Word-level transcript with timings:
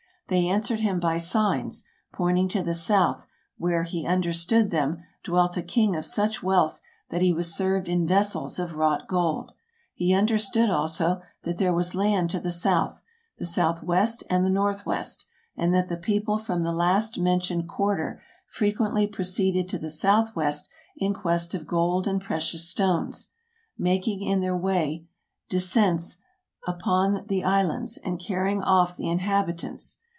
They 0.27 0.47
answered 0.47 0.79
him 0.79 1.01
by 1.01 1.17
signs, 1.17 1.83
pointing 2.13 2.47
to 2.51 2.63
the 2.63 2.73
south, 2.73 3.27
where, 3.57 3.83
he 3.83 4.05
understood 4.07 4.69
them, 4.69 5.03
dwelt 5.25 5.57
a 5.57 5.61
king 5.61 5.93
of 5.93 6.05
such 6.05 6.41
wealth 6.41 6.79
that 7.09 7.21
he 7.21 7.33
was 7.33 7.53
served 7.53 7.89
in 7.89 8.07
vessels 8.07 8.57
of 8.57 8.77
wrought 8.77 9.09
gold. 9.09 9.51
He 9.93 10.13
understood, 10.13 10.69
also, 10.69 11.21
that 11.43 11.57
there 11.57 11.73
was 11.73 11.95
land 11.95 12.29
to 12.29 12.39
the 12.39 12.49
south, 12.53 13.03
the 13.39 13.45
southwest 13.45 14.23
and 14.29 14.45
the 14.45 14.49
northwest; 14.49 15.27
and 15.57 15.73
that 15.75 15.89
the 15.89 15.97
people 15.97 16.37
from 16.37 16.63
the 16.63 16.71
last 16.71 17.19
mentioned 17.19 17.67
quarter 17.67 18.21
frequently 18.47 19.07
proceeded 19.07 19.67
to 19.67 19.77
the 19.77 19.89
southwest 19.89 20.69
in 20.95 21.13
quest 21.13 21.53
of 21.53 21.67
gold 21.67 22.07
and 22.07 22.21
precious 22.21 22.69
stones, 22.69 23.31
making 23.77 24.21
in 24.21 24.39
their 24.39 24.55
way 24.55 25.05
descents 25.49 26.21
upon 26.65 27.25
the 27.27 27.43
islands, 27.43 27.97
and 27.97 28.17
carrying 28.17 28.63
off 28.63 28.95
the 28.95 29.09
inhabitants. 29.09 29.97